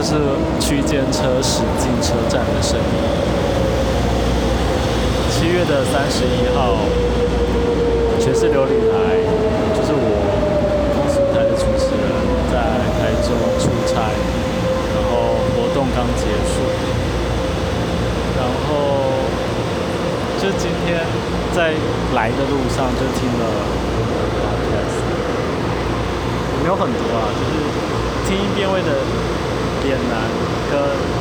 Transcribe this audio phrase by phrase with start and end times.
[0.00, 0.14] 这是
[0.58, 2.84] 区间车驶进车站的声音。
[5.28, 6.78] 七月的三十一号，
[8.18, 9.20] 全是琉璃台，
[9.76, 10.00] 就是我
[10.96, 12.08] 风俗台的主持人，
[12.48, 12.56] 在
[12.96, 14.08] 台中出差，
[14.96, 16.64] 然后活动刚结束，
[18.38, 18.72] 然后
[20.40, 21.04] 就今天
[21.54, 21.74] 在
[22.14, 23.44] 来的路上就听了
[24.48, 24.96] podcast，
[26.62, 27.52] 没有很多啊，就是
[28.26, 28.88] 听一遍位的
[29.82, 30.14] 脸男
[30.70, 30.78] 跟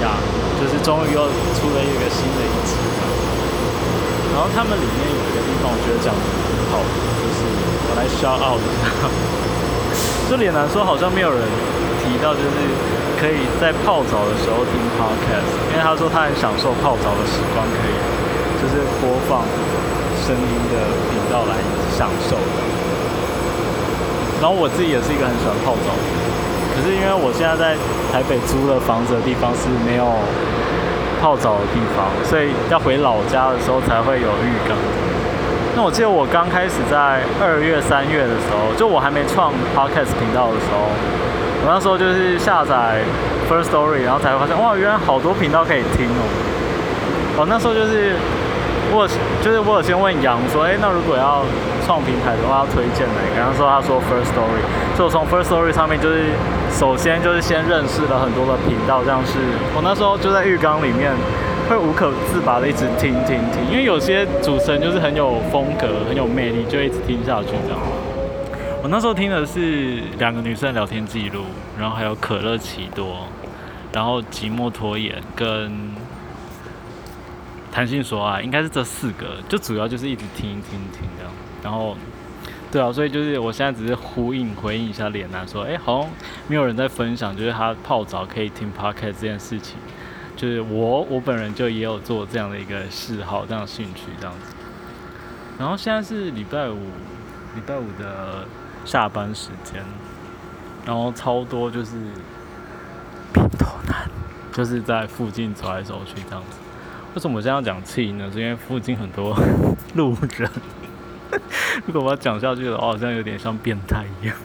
[0.00, 0.12] 杨，
[0.60, 1.20] 就是终于又
[1.58, 2.76] 出了一个新的一集。
[4.32, 6.80] 然后他们里面有一个地方，我觉得讲的很好，
[7.20, 7.44] 就是
[7.88, 9.08] 我来 shout out 一下。
[10.30, 11.44] 就脸男说，好像没有人
[12.00, 12.56] 提到，就是
[13.20, 17.96] 可以在泡澡的时候听 podcast，因为他说他很享受泡澡的时光，可以
[18.56, 19.44] 就是播放
[20.24, 20.76] 声音的
[21.12, 21.60] 频道来
[21.92, 22.58] 享受的。
[24.40, 26.16] 然后我自己也是一个很喜欢泡澡的人，
[26.74, 27.76] 可是因为我现在在
[28.10, 30.06] 台北租的房子的地方是没有。
[31.22, 34.74] 泡澡的地方，所以要回老家的时候才会有浴缸。
[35.76, 40.90] 那我记得我刚开始在二月、三月的时候，就我还没创 podcast 频道的时候，
[41.62, 43.06] 我那时候就是下载
[43.46, 46.26] First Story，然后才发现，哇，原来好多频道可以听哦。
[47.38, 48.18] 我那时候就是
[48.90, 49.06] 我
[49.40, 51.46] 就是我有先问杨说，哎，那如果要
[51.86, 53.38] 创平台的话，要推荐哪个？
[53.46, 54.66] 他说他说 First Story，
[54.98, 56.34] 就从 First Story 上面就是。
[56.72, 59.38] 首先就是先认识了很多的频道，像是
[59.74, 61.12] 我那时候就在浴缸里面，
[61.68, 67.78] 会无可自拔的一直听听听，因为有些主持人就是很有风格、很有魅力，就一直听下去这样。
[68.82, 71.44] 我那时候听的是两个女生聊天记录，
[71.78, 73.28] 然后还有可乐奇多，
[73.92, 75.70] 然后寂寞拖延跟
[77.70, 81.32] 谈性说爱，应该是这四个，就主要就是一直听听听这样，
[81.62, 81.96] 然后。
[82.72, 86.10] 对啊，所以就是我现在只是呼应回应一下脸男说，哎，好像
[86.48, 89.76] 没有人在分享，就是他泡澡可以听 podcast 这件事情，
[90.34, 94.54] 就是我我本人就也有做这样的一个嗜好，这样兴趣这样子。
[95.58, 96.78] 然后现在是礼拜五，
[97.54, 98.46] 礼拜五的
[98.86, 99.84] 下班时间，
[100.86, 101.90] 然后超多就是
[103.34, 104.10] 平头男，
[104.50, 106.56] 就是在附近走来走去这样子。
[107.14, 108.30] 为什么我现在要讲气呢？
[108.32, 109.38] 是因为附近很多
[109.94, 110.50] 路人。
[111.86, 114.36] 如果我要讲下去的话，好像有点像变态一样。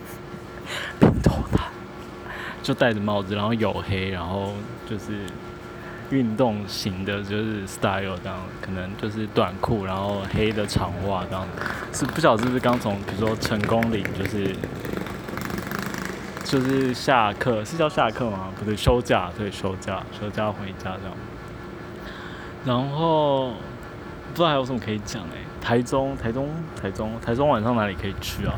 [1.00, 1.62] 变头男，
[2.64, 4.53] 就戴着帽子，然后黝黑，然后
[4.90, 5.25] 就是
[6.09, 11.48] 运动型的，就是 style 这样，可能就是短裤，然后黑的长袜这样。
[11.94, 14.56] 是不晓得是不是刚从，比如说成功岭，就是
[16.44, 18.50] 就是下课，是叫下课吗？
[18.58, 21.14] 不对，休假，对，休假，休假回家这样。
[22.66, 23.54] 然后
[24.38, 25.42] 不知道还有什么可以讲哎。
[25.59, 26.48] 台中，台中，
[26.80, 28.53] 台中，台中晚上哪里可以去啊？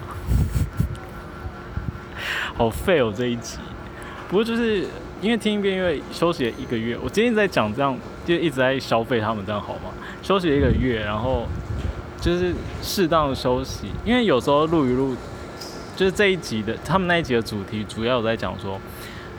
[2.53, 3.57] 好废哦这一集。
[4.27, 4.85] 不过就是
[5.21, 9.89] 因为听一遍，因为休息了一个月，我今天在讲这样，就一直在消费他们，这样好吗？
[10.21, 11.47] 休息一个月，然后
[12.19, 12.53] 就是
[12.83, 15.15] 适当的休息，因为有时候录一录，
[15.95, 18.77] 就是这一集的他们那一集的主题，主要在讲说，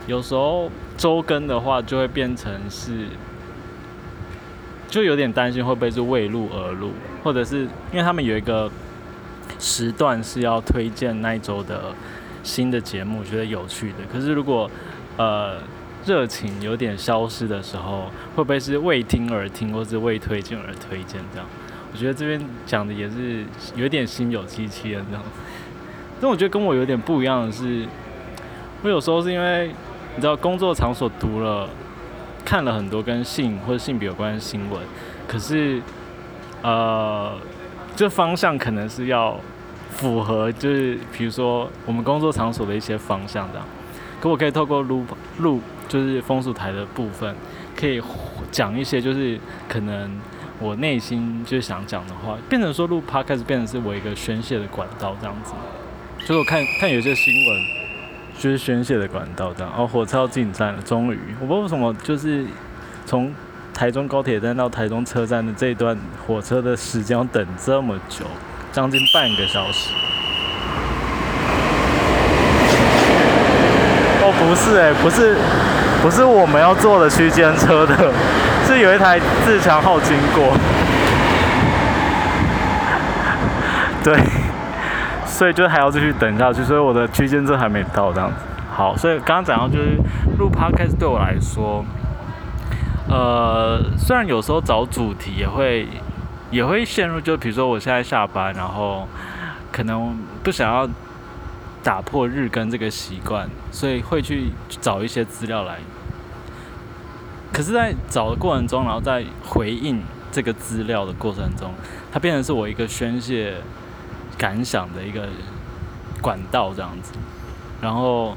[0.06, 3.08] 有时候周更的话，就会变成是。
[4.90, 6.90] 就有点担心会不会是为录而录，
[7.22, 7.60] 或者是
[7.92, 8.68] 因为他们有一个
[9.58, 11.94] 时段是要推荐那一周的
[12.42, 13.98] 新的节目，觉得有趣的。
[14.12, 14.68] 可是如果
[15.16, 15.58] 呃
[16.04, 21.46] 热情有点消失的时候，会不会是为听而听，或是为推荐而推荐这样？
[21.92, 23.44] 我觉得这边讲的也是
[23.76, 25.22] 有点心有戚戚的这样。
[26.20, 27.86] 但我觉得跟我有点不一样的是，
[28.82, 29.68] 我有时候是因为
[30.16, 31.68] 你知道工作场所读了。
[32.50, 34.82] 看了很多跟性或者性别有关的新闻，
[35.28, 35.80] 可是，
[36.62, 37.38] 呃，
[37.94, 39.38] 这方向可能是要
[39.92, 43.64] 符合，就是比如说我们工作场所的一些方向这样。
[44.20, 45.06] 可我可以透过录
[45.38, 47.32] 录，就是风俗台的部分，
[47.76, 48.02] 可以
[48.50, 50.10] 讲一些就是可能
[50.58, 55.52] 我内心就想讲的话，变成说录 podcast 变成是我一个宣泄的管道这样子。
[56.26, 57.79] 所以我看看有些新闻。
[58.40, 62.46] 就是宣泄的管道这样，哦，火车要进站了，终于，我不知道为什么，就是
[63.04, 63.30] 从
[63.74, 65.94] 台中高铁站到台中车站的这一段
[66.26, 68.24] 火车的时间要等这么久，
[68.72, 69.90] 将近半个小时。
[74.22, 75.36] 哦，不是哎，不是，
[76.00, 77.94] 不是我们要坐的区间车的，
[78.66, 80.56] 是有一台自强号经过。
[84.02, 84.16] 对。
[85.30, 88.36] 所以就还要继续等下去，所以我的区间证还没到这样子。
[88.70, 89.96] 好，所以刚刚讲到就是
[90.38, 91.84] 录 podcast 对我来说，
[93.08, 95.88] 呃，虽然有时候找主题也会
[96.50, 99.08] 也会陷入，就比如说我现在下班，然后
[99.72, 100.88] 可能不想要
[101.82, 105.76] 打破日更这个习惯，所以会去找一些资料来
[107.52, 110.00] 可是，在找的过程中，然后在回应
[110.30, 111.72] 这个资料的过程中，
[112.12, 113.54] 它变成是我一个宣泄
[114.40, 115.28] 感想的一个
[116.22, 117.12] 管道这样子。
[117.82, 118.34] 然后，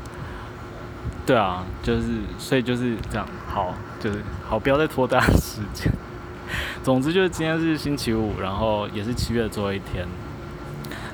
[1.26, 2.02] 对啊，就是
[2.38, 5.90] 所以就是这样，好，就是好，不要再拖大家时间。
[6.84, 10.06] 总之就是今天是星期五，然后也是七月最后一天。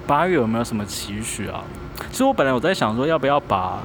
[0.07, 1.63] 八月有没有什么期许啊？
[2.11, 3.83] 其实我本来我在想说，要不要把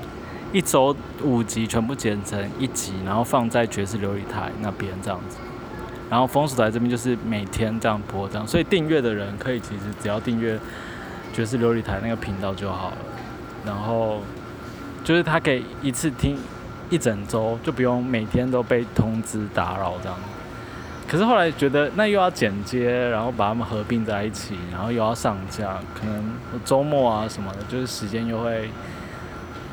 [0.52, 5.36] 一周五集全部剪成一集，然后放在爵士琉璃台那边这样子。
[6.10, 10.58] 然后风俗台这边就是每天这样播这样，所以订阅的人可以其实只要订阅
[11.34, 12.96] 爵士琉璃台那个频道就好了。
[13.66, 14.22] 然后
[15.02, 16.38] 就是他可以一次听
[16.88, 20.16] 一整周，就不用每天都被通知打扰这样。
[21.06, 26.34] 可是后来觉得那又要剪接，然后把它们合并在一起，然后又要上架，可能
[26.64, 28.70] 周末啊什么的，就是时间又会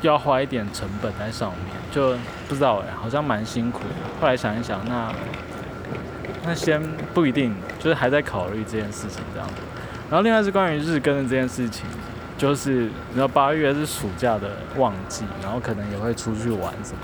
[0.02, 2.14] 要花一点成本在上面，就
[2.48, 3.80] 不知道哎，好像蛮辛苦。
[4.20, 5.12] 后来想一想，那
[6.44, 6.82] 那先
[7.14, 9.48] 不一定，就是还在考虑这件事情这样。
[10.12, 11.86] 然后另外是关于日更的这件事情，
[12.36, 16.98] 就是你知道八月是暑假的旺季，然后可能也会出去玩什么，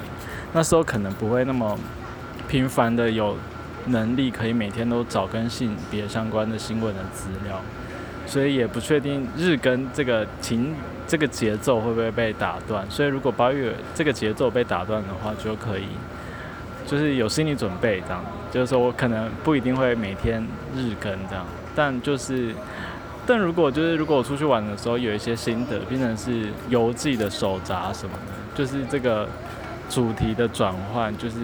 [0.53, 1.79] 那时候可能不会那么
[2.47, 3.35] 频繁的有。
[3.87, 7.59] 能力可以每天都找跟性别相关的新闻的资料，
[8.27, 10.75] 所以也不确定日更这个情
[11.07, 12.85] 这个节奏会不会被打断。
[12.91, 15.87] 所以如果八月这个节奏被打断的话，就可以
[16.87, 20.47] 就是有心理准备这样，就是说我可能不一定会每天
[20.77, 22.53] 日更这样，但就是
[23.29, 29.29] 但如果就是如果我出去玩的时候有一些心得，变成是游记的手札什么的，就是这个
[29.89, 31.37] 主题的转换，就是。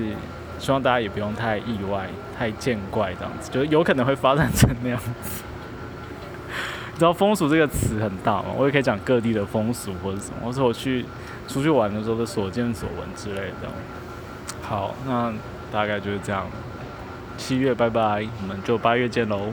[0.57, 2.09] 希望大家也不用太意外、
[2.39, 5.11] 太见怪这样子，就有可能会发展成那样子。
[6.95, 8.47] 你知道“风俗”这个词很大嘛？
[8.57, 11.05] 我也可以讲各地的风俗或者什么，或者我去
[11.49, 13.69] 出去玩的时候的所见所闻之类的。
[14.63, 15.31] 好，那
[15.73, 16.47] 大概就是这样。
[17.37, 19.53] 七月拜拜，我们就八月见喽。